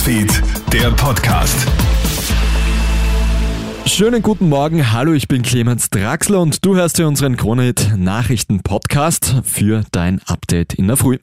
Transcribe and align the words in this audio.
Newsfeed, 0.00 0.42
der 0.72 0.90
Podcast. 0.92 1.66
Schönen 3.84 4.22
guten 4.22 4.48
Morgen, 4.48 4.92
hallo, 4.92 5.12
ich 5.12 5.28
bin 5.28 5.42
Clemens 5.42 5.90
Draxler 5.90 6.40
und 6.40 6.64
du 6.64 6.74
hörst 6.74 6.96
hier 6.96 7.06
unseren 7.06 7.36
Kronehit 7.36 7.92
Nachrichten 7.98 8.62
Podcast 8.62 9.42
für 9.44 9.82
dein 9.92 10.22
Update 10.26 10.72
in 10.72 10.86
der 10.86 10.96
Früh. 10.96 11.18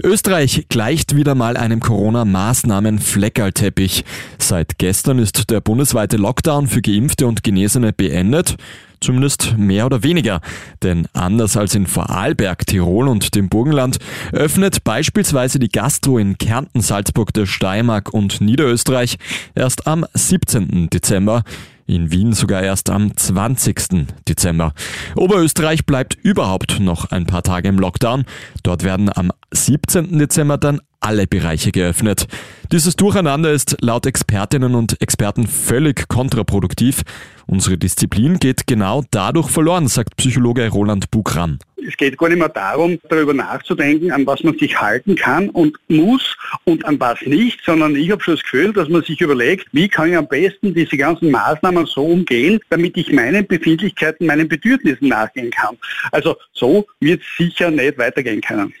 Österreich 0.00 0.66
gleicht 0.68 1.16
wieder 1.16 1.34
mal 1.34 1.56
einem 1.56 1.80
Corona-Maßnahmen 1.80 3.00
Fleckerlteppich. 3.00 4.04
Seit 4.38 4.78
gestern 4.78 5.18
ist 5.18 5.50
der 5.50 5.60
bundesweite 5.60 6.16
Lockdown 6.16 6.68
für 6.68 6.82
Geimpfte 6.82 7.26
und 7.26 7.42
Genesene 7.42 7.92
beendet. 7.92 8.56
Zumindest 9.04 9.58
mehr 9.58 9.84
oder 9.84 10.02
weniger. 10.02 10.40
Denn 10.82 11.06
anders 11.12 11.58
als 11.58 11.74
in 11.74 11.86
Vorarlberg, 11.86 12.66
Tirol 12.66 13.06
und 13.06 13.34
dem 13.34 13.50
Burgenland 13.50 13.98
öffnet 14.32 14.82
beispielsweise 14.82 15.58
die 15.58 15.68
Gastro 15.68 16.16
in 16.16 16.38
Kärnten, 16.38 16.80
Salzburg, 16.80 17.34
der 17.34 17.44
Steiermark 17.44 18.14
und 18.14 18.40
Niederösterreich 18.40 19.18
erst 19.54 19.86
am 19.86 20.06
17. 20.14 20.88
Dezember 20.88 21.42
in 21.86 22.10
Wien 22.10 22.32
sogar 22.32 22.62
erst 22.62 22.90
am 22.90 23.16
20. 23.16 24.06
Dezember. 24.28 24.72
Oberösterreich 25.16 25.84
bleibt 25.86 26.14
überhaupt 26.14 26.80
noch 26.80 27.10
ein 27.10 27.26
paar 27.26 27.42
Tage 27.42 27.68
im 27.68 27.78
Lockdown. 27.78 28.24
Dort 28.62 28.84
werden 28.84 29.10
am 29.14 29.32
17. 29.52 30.18
Dezember 30.18 30.58
dann 30.58 30.80
alle 31.00 31.26
Bereiche 31.26 31.70
geöffnet. 31.70 32.26
Dieses 32.72 32.96
Durcheinander 32.96 33.52
ist 33.52 33.76
laut 33.82 34.06
Expertinnen 34.06 34.74
und 34.74 35.00
Experten 35.02 35.46
völlig 35.46 36.08
kontraproduktiv. 36.08 37.02
Unsere 37.46 37.76
Disziplin 37.76 38.38
geht 38.38 38.66
genau 38.66 39.04
dadurch 39.10 39.50
verloren, 39.50 39.86
sagt 39.86 40.16
Psychologe 40.16 40.66
Roland 40.70 41.10
Bukram. 41.10 41.58
Es 41.86 41.96
geht 41.96 42.16
gar 42.18 42.28
nicht 42.28 42.38
mehr 42.38 42.48
darum, 42.48 42.98
darüber 43.08 43.34
nachzudenken, 43.34 44.10
an 44.10 44.26
was 44.26 44.42
man 44.42 44.58
sich 44.58 44.80
halten 44.80 45.14
kann 45.14 45.50
und 45.50 45.76
muss 45.88 46.36
und 46.64 46.84
an 46.84 46.98
was 46.98 47.20
nicht, 47.22 47.60
sondern 47.64 47.96
ich 47.96 48.10
habe 48.10 48.22
schon 48.22 48.34
das 48.34 48.42
Gefühl, 48.42 48.72
dass 48.72 48.88
man 48.88 49.02
sich 49.02 49.20
überlegt, 49.20 49.66
wie 49.72 49.88
kann 49.88 50.10
ich 50.10 50.16
am 50.16 50.26
besten 50.26 50.74
diese 50.74 50.96
ganzen 50.96 51.30
Maßnahmen 51.30 51.86
so 51.86 52.04
umgehen, 52.04 52.60
damit 52.70 52.96
ich 52.96 53.12
meinen 53.12 53.46
Befindlichkeiten, 53.46 54.26
meinen 54.26 54.48
Bedürfnissen 54.48 55.08
nachgehen 55.08 55.50
kann. 55.50 55.76
Also 56.12 56.36
so 56.52 56.86
wird 57.00 57.20
es 57.20 57.26
sicher 57.36 57.70
nicht 57.70 57.98
weitergehen 57.98 58.40
können. 58.40 58.72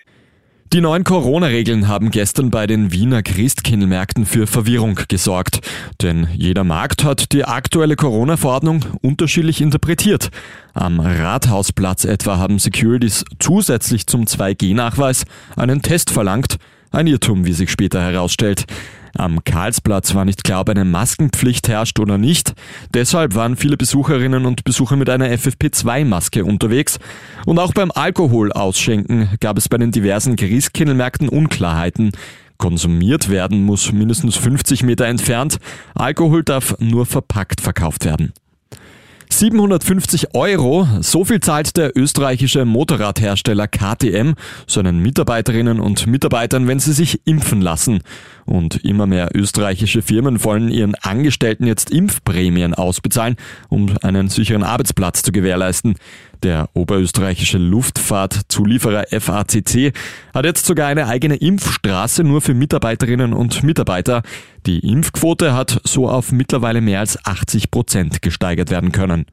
Die 0.74 0.80
neuen 0.80 1.04
Corona-Regeln 1.04 1.86
haben 1.86 2.10
gestern 2.10 2.50
bei 2.50 2.66
den 2.66 2.90
Wiener 2.90 3.22
Christkindlmärkten 3.22 4.26
für 4.26 4.48
Verwirrung 4.48 4.98
gesorgt. 5.06 5.60
Denn 6.02 6.26
jeder 6.34 6.64
Markt 6.64 7.04
hat 7.04 7.30
die 7.30 7.44
aktuelle 7.44 7.94
Corona-Verordnung 7.94 8.84
unterschiedlich 9.00 9.60
interpretiert. 9.60 10.30
Am 10.72 10.98
Rathausplatz 10.98 12.04
etwa 12.04 12.38
haben 12.38 12.58
Securities 12.58 13.24
zusätzlich 13.38 14.08
zum 14.08 14.24
2G-Nachweis 14.24 15.26
einen 15.54 15.80
Test 15.80 16.10
verlangt. 16.10 16.56
Ein 16.94 17.08
Irrtum, 17.08 17.44
wie 17.44 17.52
sich 17.52 17.72
später 17.72 18.00
herausstellt. 18.00 18.66
Am 19.16 19.42
Karlsplatz 19.42 20.14
war 20.14 20.24
nicht 20.24 20.44
klar, 20.44 20.60
ob 20.60 20.68
eine 20.68 20.84
Maskenpflicht 20.84 21.66
herrscht 21.66 21.98
oder 21.98 22.18
nicht. 22.18 22.54
Deshalb 22.94 23.34
waren 23.34 23.56
viele 23.56 23.76
Besucherinnen 23.76 24.46
und 24.46 24.62
Besucher 24.62 24.94
mit 24.94 25.10
einer 25.10 25.26
FFP2-Maske 25.26 26.44
unterwegs. 26.44 27.00
Und 27.46 27.58
auch 27.58 27.72
beim 27.72 27.90
Alkoholausschenken 27.90 29.30
gab 29.40 29.58
es 29.58 29.68
bei 29.68 29.76
den 29.76 29.90
diversen 29.90 30.36
Christkindlmärkten 30.36 31.28
Unklarheiten. 31.28 32.12
Konsumiert 32.58 33.28
werden 33.28 33.64
muss 33.64 33.92
mindestens 33.92 34.36
50 34.36 34.84
Meter 34.84 35.06
entfernt. 35.06 35.58
Alkohol 35.96 36.44
darf 36.44 36.76
nur 36.78 37.06
verpackt 37.06 37.60
verkauft 37.60 38.04
werden. 38.04 38.32
750 39.38 40.34
Euro, 40.34 40.86
so 41.00 41.24
viel 41.24 41.40
zahlt 41.40 41.76
der 41.76 41.96
österreichische 41.96 42.64
Motorradhersteller 42.64 43.66
KTM 43.66 44.34
seinen 44.68 45.00
Mitarbeiterinnen 45.00 45.80
und 45.80 46.06
Mitarbeitern, 46.06 46.68
wenn 46.68 46.78
sie 46.78 46.92
sich 46.92 47.20
impfen 47.24 47.60
lassen. 47.60 48.02
Und 48.44 48.84
immer 48.84 49.06
mehr 49.06 49.30
österreichische 49.34 50.02
Firmen 50.02 50.44
wollen 50.44 50.68
ihren 50.68 50.94
Angestellten 50.94 51.66
jetzt 51.66 51.90
Impfprämien 51.90 52.74
ausbezahlen, 52.74 53.36
um 53.68 53.92
einen 54.02 54.28
sicheren 54.28 54.62
Arbeitsplatz 54.62 55.22
zu 55.22 55.32
gewährleisten. 55.32 55.96
Der 56.42 56.68
oberösterreichische 56.74 57.58
Luftfahrtzulieferer 57.58 59.06
FACC 59.10 59.92
hat 60.34 60.44
jetzt 60.44 60.66
sogar 60.66 60.88
eine 60.88 61.06
eigene 61.06 61.36
Impfstraße 61.36 62.24
nur 62.24 62.40
für 62.40 62.54
Mitarbeiterinnen 62.54 63.32
und 63.32 63.62
Mitarbeiter. 63.62 64.22
Die 64.66 64.80
Impfquote 64.80 65.54
hat 65.54 65.80
so 65.84 66.08
auf 66.08 66.32
mittlerweile 66.32 66.80
mehr 66.80 67.00
als 67.00 67.24
80 67.24 67.70
Prozent 67.70 68.22
gesteigert 68.22 68.70
werden 68.70 68.92
können. 68.92 69.26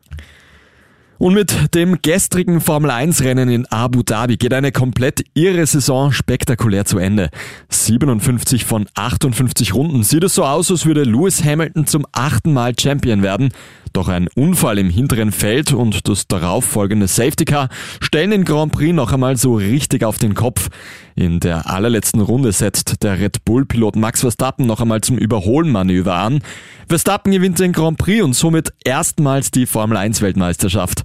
Und 1.22 1.36
mit 1.36 1.76
dem 1.76 2.02
gestrigen 2.02 2.62
Formel 2.62 2.90
1 2.90 3.22
Rennen 3.22 3.48
in 3.48 3.68
Abu 3.68 4.02
Dhabi 4.02 4.38
geht 4.38 4.56
eine 4.56 4.72
komplett 4.72 5.24
irre 5.36 5.68
Saison 5.68 6.12
spektakulär 6.12 6.86
zu 6.86 6.98
Ende. 6.98 7.30
57 7.70 8.66
von 8.66 8.88
58 8.96 9.76
Runden 9.76 10.02
sieht 10.02 10.24
es 10.24 10.34
so 10.34 10.44
aus, 10.44 10.72
als 10.72 10.88
würde 10.88 11.04
Lewis 11.04 11.44
Hamilton 11.44 11.86
zum 11.86 12.08
achten 12.12 12.54
Mal 12.54 12.74
Champion 12.76 13.22
werden. 13.22 13.54
Doch 13.94 14.08
ein 14.08 14.30
Unfall 14.36 14.78
im 14.78 14.90
hinteren 14.90 15.32
Feld 15.32 15.74
und 15.74 16.08
das 16.08 16.28
darauffolgende 16.28 17.08
Safety 17.08 17.44
Car 17.44 17.68
stellen 18.00 18.32
den 18.32 18.46
Grand 18.46 18.72
Prix 18.72 18.94
noch 18.94 19.12
einmal 19.12 19.36
so 19.36 19.56
richtig 19.56 20.06
auf 20.06 20.18
den 20.18 20.34
Kopf. 20.34 20.70
In 21.16 21.42
der 21.42 21.70
allerletzten 21.70 22.22
Runde 22.22 22.54
setzt 22.54 23.04
der 23.04 23.20
Red 23.20 23.44
Bull-Pilot 23.44 23.98
Max 23.98 24.22
Verstappen 24.22 24.66
noch 24.66 24.80
einmal 24.80 25.02
zum 25.02 25.18
Überholmanöver 25.18 26.16
an. 26.16 26.40
Verstappen 26.88 27.34
gewinnt 27.34 27.60
den 27.60 27.74
Grand 27.74 27.98
Prix 27.98 28.24
und 28.24 28.34
somit 28.34 28.74
erstmals 28.86 29.52
die 29.52 29.66
Formel 29.66 29.98
1 29.98 30.22
Weltmeisterschaft. 30.22 31.04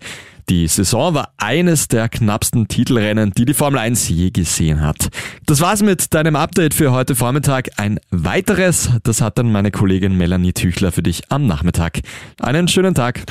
Die 0.48 0.68
Saison 0.68 1.12
war 1.12 1.32
eines 1.38 1.88
der 1.88 2.08
knappsten 2.08 2.68
Titelrennen, 2.68 3.32
die 3.32 3.46
die 3.46 3.54
Formel 3.54 3.80
1 3.80 4.08
je 4.08 4.30
gesehen 4.30 4.80
hat. 4.80 5.08
Das 5.44 5.60
war's 5.60 5.82
mit 5.82 6.14
deinem 6.14 6.36
Update 6.36 6.72
für 6.72 6.92
heute 6.92 7.16
Vormittag. 7.16 7.70
Ein 7.78 7.98
weiteres, 8.10 8.90
das 9.02 9.20
hat 9.20 9.38
dann 9.38 9.50
meine 9.50 9.72
Kollegin 9.72 10.16
Melanie 10.16 10.52
Tüchler 10.52 10.92
für 10.92 11.02
dich 11.02 11.24
am 11.30 11.46
Nachmittag. 11.46 11.98
Einen 12.40 12.68
schönen 12.68 12.94
Tag. 12.94 13.24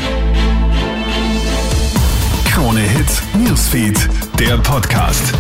Krone 2.52 2.82
Hits, 2.82 3.22
Newsfeed, 3.34 4.10
der 4.38 4.58
Podcast. 4.58 5.34